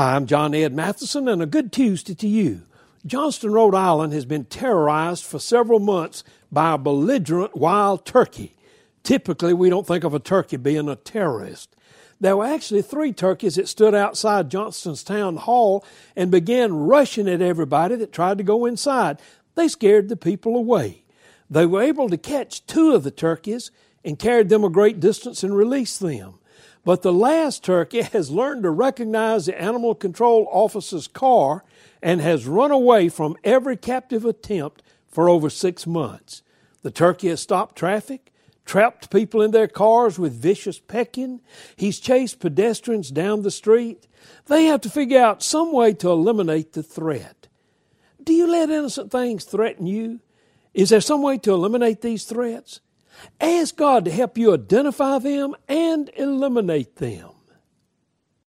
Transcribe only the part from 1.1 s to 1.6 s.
and a